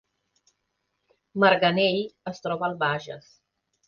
[1.43, 1.99] Marganell
[2.37, 3.29] es troba al Bages